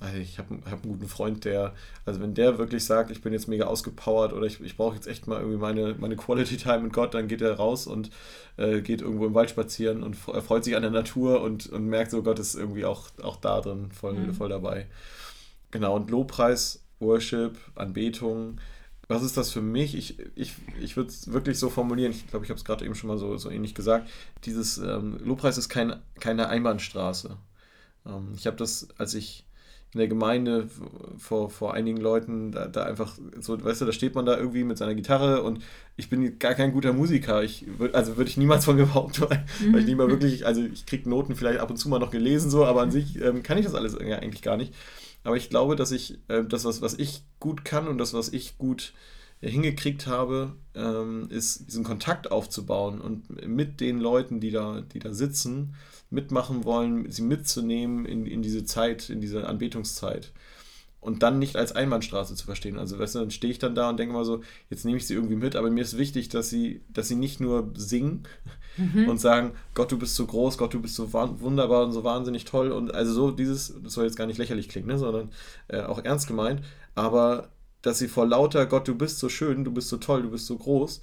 [0.00, 3.32] Also ich habe hab einen guten Freund, der, also wenn der wirklich sagt, ich bin
[3.32, 6.80] jetzt mega ausgepowert oder ich, ich brauche jetzt echt mal irgendwie meine, meine Quality Time
[6.80, 8.10] mit Gott, dann geht er raus und
[8.56, 12.10] äh, geht irgendwo im Wald spazieren und freut sich an der Natur und, und merkt
[12.10, 14.34] so, Gott ist irgendwie auch, auch da drin voll, mhm.
[14.34, 14.86] voll dabei.
[15.70, 18.58] Genau, und Lobpreis, Worship, Anbetung,
[19.08, 19.94] was ist das für mich?
[19.94, 22.94] Ich, ich, ich würde es wirklich so formulieren, ich glaube, ich habe es gerade eben
[22.94, 24.08] schon mal so, so ähnlich gesagt.
[24.44, 27.36] Dieses ähm, Lobpreis ist kein, keine Einbahnstraße.
[28.06, 29.44] Ähm, ich habe das, als ich
[29.94, 30.68] in der Gemeinde
[31.18, 34.64] vor, vor einigen Leuten da, da, einfach so, weißt du, da steht man da irgendwie
[34.64, 35.62] mit seiner Gitarre und
[35.96, 37.42] ich bin gar kein guter Musiker.
[37.42, 39.72] Ich würd, also würde ich niemals von behaupten, weil, mhm.
[39.74, 42.10] weil ich nie mal wirklich, also ich kriege Noten vielleicht ab und zu mal noch
[42.10, 44.72] gelesen, so, aber an sich ähm, kann ich das alles eigentlich gar nicht.
[45.24, 48.32] Aber ich glaube, dass ich äh, das, was, was ich gut kann und das, was
[48.32, 48.92] ich gut
[49.40, 55.12] hingekriegt habe, ähm, ist diesen Kontakt aufzubauen und mit den Leuten, die da, die da
[55.12, 55.74] sitzen,
[56.10, 60.32] mitmachen wollen, sie mitzunehmen in, in diese Zeit, in diese Anbetungszeit
[61.00, 62.78] und dann nicht als Einbahnstraße zu verstehen.
[62.78, 65.06] Also, weißt du, dann stehe ich dann da und denke mal so, jetzt nehme ich
[65.06, 68.22] sie irgendwie mit, aber mir ist wichtig, dass sie, dass sie nicht nur singen
[68.76, 69.08] mhm.
[69.08, 72.44] und sagen, Gott, du bist so groß, Gott, du bist so wunderbar und so wahnsinnig
[72.44, 75.30] toll und also so dieses, das soll jetzt gar nicht lächerlich klingen, ne, sondern
[75.68, 76.62] äh, auch ernst gemeint,
[76.94, 77.48] aber
[77.82, 80.46] dass sie vor lauter Gott, du bist so schön, du bist so toll, du bist
[80.46, 81.02] so groß,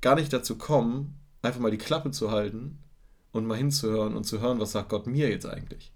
[0.00, 2.78] gar nicht dazu kommen, einfach mal die Klappe zu halten
[3.32, 5.92] und mal hinzuhören und zu hören, was sagt Gott mir jetzt eigentlich.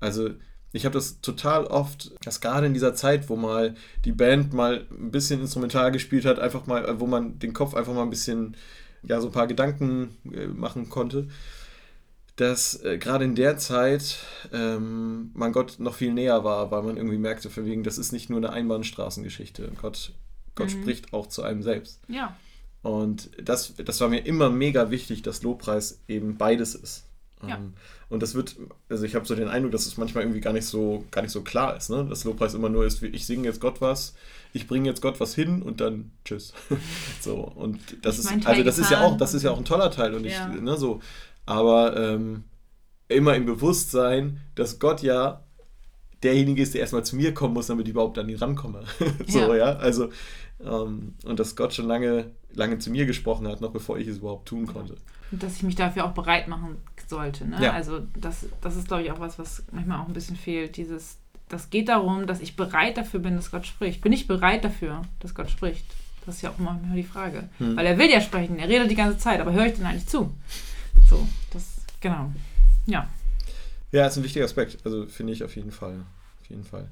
[0.00, 0.30] Also
[0.72, 4.86] ich habe das total oft, dass gerade in dieser Zeit, wo mal die Band mal
[4.90, 8.56] ein bisschen instrumental gespielt hat, einfach mal, wo man den Kopf einfach mal ein bisschen,
[9.02, 11.28] ja, so ein paar Gedanken äh, machen konnte,
[12.36, 14.18] dass äh, gerade in der Zeit
[14.52, 18.12] ähm, man Gott noch viel näher war, weil man irgendwie merkte, von wegen, das ist
[18.12, 19.72] nicht nur eine Einbahnstraßengeschichte.
[19.80, 20.12] Gott,
[20.54, 20.82] Gott mhm.
[20.82, 22.00] spricht auch zu einem selbst.
[22.08, 22.36] Ja.
[22.82, 27.07] Und das, das war mir immer mega wichtig, dass Lobpreis eben beides ist.
[27.46, 27.56] Ja.
[27.56, 27.74] Ähm,
[28.08, 28.56] und das wird,
[28.88, 31.30] also ich habe so den Eindruck, dass es manchmal irgendwie gar nicht so, gar nicht
[31.30, 32.06] so klar ist, ne?
[32.08, 34.14] Dass Lobpreis immer nur ist, ich singe jetzt Gott was,
[34.52, 36.52] ich bringe jetzt Gott was hin und dann tschüss.
[37.20, 39.64] so, und das ich ist, also das ist ja auch, das ist ja auch ein
[39.64, 40.50] toller Teil und ja.
[40.52, 41.00] ich, ne, so,
[41.46, 42.44] aber ähm,
[43.08, 45.44] immer im Bewusstsein, dass Gott ja
[46.22, 48.84] derjenige ist, der erstmal zu mir kommen muss, damit ich überhaupt an ihn rankomme.
[49.26, 49.56] so, ja.
[49.56, 49.76] ja?
[49.76, 50.10] Also,
[50.64, 54.18] ähm, und dass Gott schon lange, lange zu mir gesprochen hat, noch bevor ich es
[54.18, 54.96] überhaupt tun konnte.
[55.30, 57.46] Und dass ich mich dafür auch bereit machen sollte.
[57.46, 57.58] Ne?
[57.60, 57.72] Ja.
[57.72, 60.76] Also das, das ist, glaube ich, auch was, was manchmal auch ein bisschen fehlt.
[60.76, 61.18] Dieses,
[61.48, 64.00] das geht darum, dass ich bereit dafür bin, dass Gott spricht.
[64.00, 65.84] Bin ich bereit dafür, dass Gott spricht?
[66.26, 67.48] Das ist ja auch immer die Frage.
[67.58, 67.76] Hm.
[67.76, 70.06] Weil er will ja sprechen, er redet die ganze Zeit, aber höre ich denn eigentlich
[70.06, 70.34] zu?
[71.08, 72.30] So, das, genau.
[72.86, 73.08] Ja.
[73.92, 74.78] Ja, ist ein wichtiger Aspekt.
[74.84, 76.04] Also finde ich auf jeden Fall.
[76.42, 76.88] Auf jeden Fall.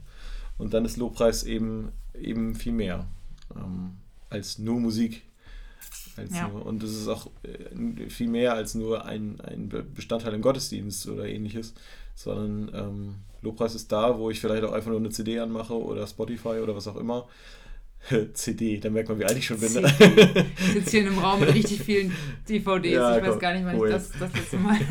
[0.56, 3.06] Und dann ist Lobpreis eben, eben viel mehr
[3.54, 3.98] ähm,
[4.30, 5.22] als nur Musik.
[6.16, 6.48] Als ja.
[6.48, 11.08] nur, und es ist auch äh, viel mehr als nur ein, ein Bestandteil im Gottesdienst
[11.08, 11.74] oder ähnliches,
[12.14, 16.06] sondern ähm, Lobpreis ist da, wo ich vielleicht auch einfach nur eine CD anmache oder
[16.06, 17.28] Spotify oder was auch immer.
[18.34, 19.72] CD, da merkt man, wie alt ich schon bin.
[19.72, 19.82] Ne?
[20.58, 22.12] Ich sitze hier in einem Raum mit richtig vielen
[22.48, 22.92] DVDs.
[22.92, 24.78] Ja, ich weiß gar nicht, wann ich das, das letzte Mal.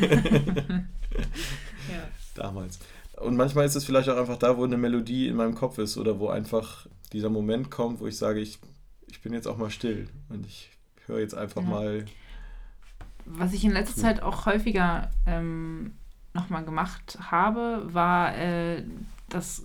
[1.90, 2.08] ja.
[2.34, 2.78] Damals.
[3.16, 5.96] Und manchmal ist es vielleicht auch einfach da, wo eine Melodie in meinem Kopf ist
[5.96, 8.58] oder wo einfach dieser Moment kommt, wo ich sage, ich,
[9.08, 10.70] ich bin jetzt auch mal still und ich
[11.06, 11.68] höre jetzt einfach ja.
[11.68, 12.04] mal.
[13.24, 15.92] Was ich in letzter Zeit auch häufiger ähm,
[16.32, 18.84] nochmal gemacht habe, war äh,
[19.28, 19.64] das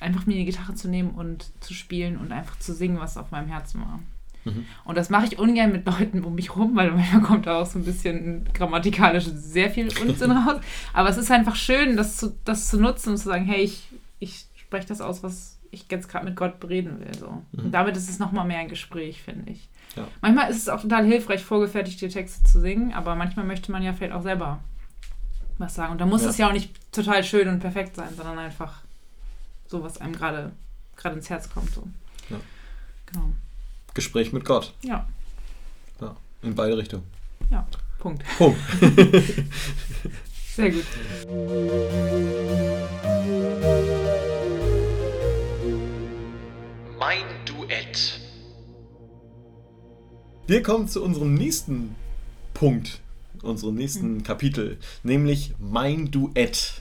[0.00, 3.30] einfach mir die Gitarre zu nehmen und zu spielen und einfach zu singen, was auf
[3.30, 4.00] meinem Herzen war.
[4.44, 4.66] Mhm.
[4.84, 7.66] Und das mache ich ungern mit Leuten um mich rum, weil manchmal kommt da auch
[7.66, 10.60] so ein bisschen grammatikalisch sehr viel Unsinn raus.
[10.92, 13.88] Aber es ist einfach schön, das zu, das zu nutzen und zu sagen, hey, ich,
[14.18, 17.14] ich spreche das aus, was ich jetzt gerade mit Gott bereden will.
[17.18, 17.42] So.
[17.52, 17.64] Mhm.
[17.64, 19.68] Und damit ist es nochmal mehr ein Gespräch, finde ich.
[19.96, 20.06] Ja.
[20.20, 23.92] Manchmal ist es auch total hilfreich, vorgefertigte Texte zu singen, aber manchmal möchte man ja
[23.92, 24.60] vielleicht auch selber
[25.58, 25.92] was sagen.
[25.92, 26.30] Und da muss ja.
[26.30, 28.82] es ja auch nicht total schön und perfekt sein, sondern einfach
[29.66, 30.52] so, was einem gerade
[31.04, 31.70] ins Herz kommt.
[31.70, 31.88] So.
[32.28, 32.36] Ja.
[33.06, 33.32] Genau.
[33.94, 34.74] Gespräch mit Gott.
[34.82, 35.06] Ja.
[36.00, 36.16] ja.
[36.42, 37.04] In beide Richtungen.
[37.50, 37.66] Ja,
[37.98, 38.24] Punkt.
[38.38, 38.60] Punkt.
[40.54, 40.84] Sehr gut.
[47.04, 48.20] Mein Duett.
[50.46, 51.96] Wir kommen zu unserem nächsten
[52.54, 53.00] Punkt,
[53.42, 54.22] unserem nächsten mhm.
[54.22, 56.74] Kapitel, nämlich mein Duett.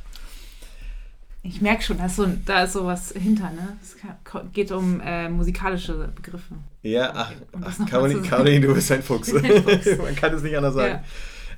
[1.42, 3.76] Ich merke schon, da ist, so, da ist sowas hinter, ne?
[3.82, 3.96] Es
[4.54, 6.54] geht um äh, musikalische Begriffe.
[6.84, 9.34] Ja, ach, ach Caroline, Caroline, du bist ein Fuchs.
[9.34, 11.04] Man kann es nicht anders sagen.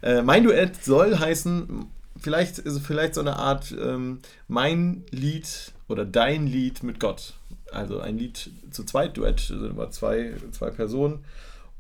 [0.02, 0.10] Ja.
[0.10, 1.86] Äh, mein Duett soll heißen,
[2.18, 7.34] vielleicht ist vielleicht so eine Art ähm, mein Lied oder dein Lied mit Gott.
[7.74, 11.24] Also ein Lied zu zweit, Duett, sind immer zwei, zwei Personen.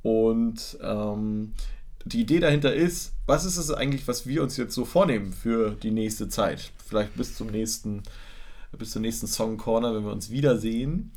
[0.02, 1.54] Und ähm,
[2.06, 5.72] die Idee dahinter ist, was ist es eigentlich, was wir uns jetzt so vornehmen für
[5.72, 6.72] die nächste Zeit?
[6.86, 8.04] Vielleicht bis zum nächsten,
[8.78, 11.12] bis zum nächsten Song Corner, wenn wir uns wiedersehen.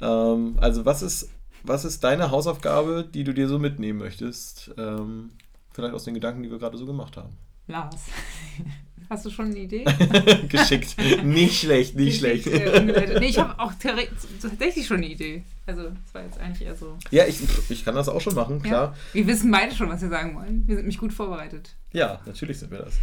[0.00, 1.28] Ähm, also was ist,
[1.62, 4.70] was ist deine Hausaufgabe, die du dir so mitnehmen möchtest?
[4.78, 5.30] Ähm,
[5.72, 7.36] vielleicht aus den Gedanken, die wir gerade so gemacht haben.
[7.66, 7.96] Lars.
[9.10, 9.84] Hast du schon eine Idee?
[10.48, 10.94] Geschickt.
[11.24, 12.46] Nicht schlecht, nicht schlecht.
[12.46, 15.42] Äh, nee, ich habe auch tatsächlich schon eine Idee.
[15.66, 16.96] Also, das war jetzt eigentlich eher so.
[17.10, 18.94] Ja, ich, ich kann das auch schon machen, klar.
[18.94, 20.62] Ja, wir wissen beide schon, was wir sagen wollen.
[20.68, 21.74] Wir sind mich gut vorbereitet.
[21.92, 22.94] Ja, natürlich sind wir das.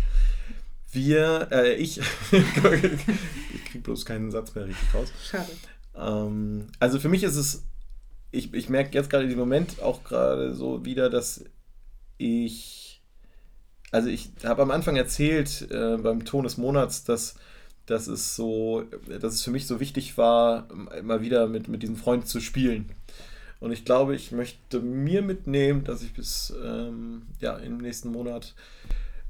[0.94, 2.00] Wir, äh, ich,
[2.32, 5.12] ich krieg bloß keinen Satz mehr richtig raus.
[5.30, 5.52] Schade.
[5.94, 7.66] Ähm, also für mich ist es,
[8.32, 11.44] ich, ich merke jetzt gerade dem Moment auch gerade so wieder, dass
[12.18, 12.87] ich
[13.92, 17.36] also ich habe am Anfang erzählt äh, beim Ton des Monats, dass,
[17.86, 20.68] dass es so, dass es für mich so wichtig war,
[21.04, 22.90] mal wieder mit, mit diesem Freund zu spielen.
[23.60, 28.54] Und ich glaube, ich möchte mir mitnehmen, dass ich bis ähm, ja, im nächsten Monat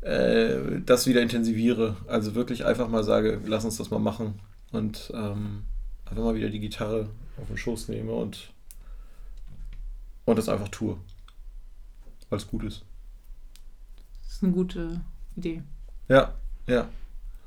[0.01, 1.95] äh, das wieder intensiviere.
[2.07, 4.39] Also wirklich einfach mal sage, lass uns das mal machen.
[4.71, 5.63] Und ähm,
[6.05, 8.51] einfach mal wieder die Gitarre auf den Schoß nehme und,
[10.25, 10.97] und das einfach tue.
[12.29, 12.83] Weil es gut ist
[14.37, 15.01] ist eine gute
[15.35, 15.63] Idee.
[16.07, 16.35] Ja,
[16.67, 16.87] ja.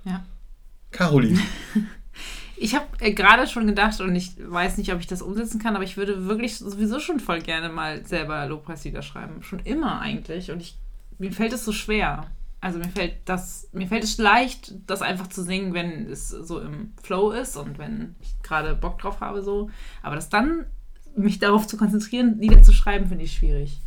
[0.05, 0.25] Ja.
[0.91, 1.39] Caroline.
[2.57, 5.77] ich habe äh, gerade schon gedacht und ich weiß nicht, ob ich das umsetzen kann,
[5.77, 9.45] aber ich würde wirklich sowieso schon voll gerne mal selber Lobpreislieder schreiben.
[9.45, 10.51] Schon immer eigentlich.
[10.51, 10.79] Und ich,
[11.19, 12.27] mir fällt es so schwer.
[12.61, 16.61] Also mir fällt das, mir fällt es leicht, das einfach zu singen, wenn es so
[16.61, 19.71] im Flow ist und wenn ich gerade Bock drauf habe, so.
[20.03, 20.67] Aber das dann,
[21.15, 23.81] mich darauf zu konzentrieren, Lieder zu schreiben, finde ich schwierig.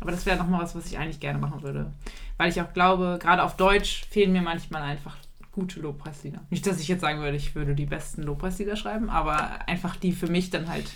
[0.00, 1.92] Aber das wäre nochmal was, was ich eigentlich gerne machen würde.
[2.38, 5.16] Weil ich auch glaube, gerade auf Deutsch fehlen mir manchmal einfach
[5.52, 6.40] gute Lobpreislieder.
[6.50, 10.12] Nicht, dass ich jetzt sagen würde, ich würde die besten Lobpreislieder schreiben, aber einfach die
[10.12, 10.86] für mich dann halt.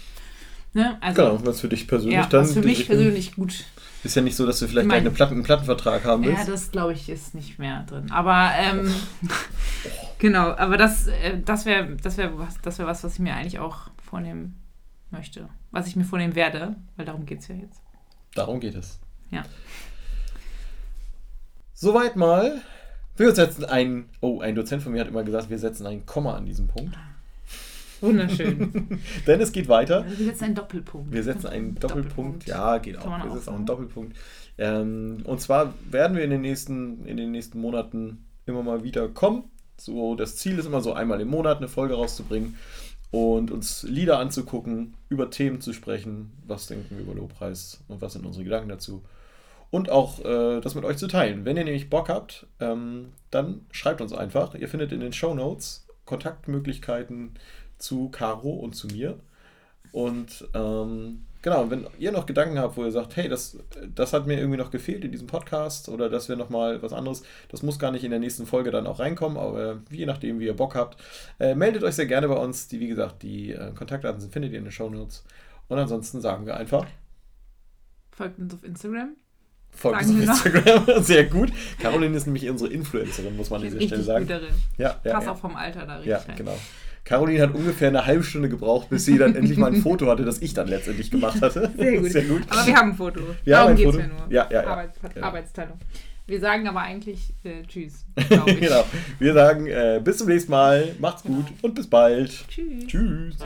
[0.72, 0.96] Ne?
[1.00, 2.42] Also, genau, was für dich persönlich ja, dann.
[2.42, 3.64] Was für mich persönlich gut.
[4.02, 6.46] Ist ja nicht so, dass du vielleicht einen, Platten, Plattenvertrag haben willst.
[6.46, 8.10] Ja, das glaube ich ist nicht mehr drin.
[8.10, 8.92] Aber ähm,
[10.18, 13.34] genau, aber das, äh, das wäre das wär was, das wär was, was ich mir
[13.34, 14.60] eigentlich auch vornehmen
[15.10, 15.48] möchte.
[15.70, 17.83] Was ich mir vornehmen werde, weil darum geht es ja jetzt.
[18.34, 18.98] Darum geht es.
[19.30, 19.44] Ja.
[21.72, 22.60] Soweit mal.
[23.16, 26.34] Wir setzen ein, oh, ein Dozent von mir hat immer gesagt, wir setzen ein Komma
[26.34, 26.96] an diesem Punkt.
[28.00, 29.00] Wunderschön.
[29.26, 30.02] Denn es geht weiter.
[30.02, 31.12] Also wir setzen einen Doppelpunkt.
[31.12, 32.16] Wir setzen einen Doppelpunkt.
[32.16, 32.46] Doppelpunkt.
[32.46, 33.24] Ja, geht auch.
[33.24, 34.16] Wir setzen auch einen Doppelpunkt.
[34.58, 39.08] Ähm, und zwar werden wir in den, nächsten, in den nächsten Monaten immer mal wieder
[39.08, 39.44] kommen.
[39.76, 42.56] So, das Ziel ist immer so einmal im Monat eine Folge rauszubringen
[43.14, 46.32] und uns Lieder anzugucken, über Themen zu sprechen.
[46.46, 49.02] Was denken wir über Lobpreis und was sind unsere Gedanken dazu?
[49.74, 51.44] und auch äh, das mit euch zu teilen.
[51.44, 54.54] Wenn ihr nämlich Bock habt, ähm, dann schreibt uns einfach.
[54.54, 57.34] Ihr findet in den Show Notes Kontaktmöglichkeiten
[57.78, 59.18] zu Caro und zu mir.
[59.94, 63.56] Und ähm, genau, wenn ihr noch Gedanken habt, wo ihr sagt, hey, das,
[63.94, 67.22] das hat mir irgendwie noch gefehlt in diesem Podcast oder das wäre nochmal was anderes,
[67.48, 70.46] das muss gar nicht in der nächsten Folge dann auch reinkommen, aber je nachdem, wie
[70.46, 71.00] ihr Bock habt,
[71.38, 72.66] äh, meldet euch sehr gerne bei uns.
[72.66, 75.22] Die, wie gesagt, die äh, Kontaktdaten sind, findet ihr in den Show Notes.
[75.68, 76.86] Und ansonsten sagen wir einfach.
[78.10, 79.14] Folgt uns auf Instagram.
[79.70, 81.02] Folgt uns auf Instagram.
[81.04, 81.52] Sehr gut.
[81.78, 84.24] Caroline ist nämlich unsere Influencerin, muss man an dieser Stelle sagen.
[84.26, 84.54] Gut darin.
[84.76, 85.32] Ja, ja, Pass ja.
[85.32, 86.10] auch vom Alter da richtig.
[86.10, 86.36] Ja, rein.
[86.36, 86.58] genau.
[87.04, 90.24] Caroline hat ungefähr eine halbe Stunde gebraucht, bis sie dann endlich mal ein Foto hatte,
[90.24, 91.70] das ich dann letztendlich gemacht hatte.
[91.76, 92.10] Sehr gut.
[92.12, 92.42] Sehr gut.
[92.48, 93.20] Aber wir haben ein Foto.
[93.44, 94.26] Wir Darum geht es ja nur.
[94.30, 94.66] Ja, ja, ja.
[94.68, 95.26] Arbeits genau.
[95.26, 95.78] Arbeitsteilung.
[96.26, 98.06] Wir sagen aber eigentlich äh, Tschüss.
[98.46, 98.84] genau.
[99.18, 100.94] Wir sagen äh, bis zum nächsten Mal.
[100.98, 102.30] Macht's gut und bis bald.
[102.48, 102.86] Tschüss.
[102.86, 103.36] Tschüss.